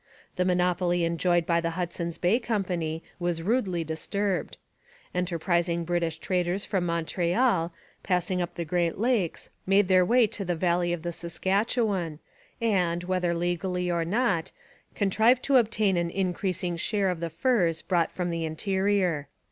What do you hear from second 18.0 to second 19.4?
from the interior.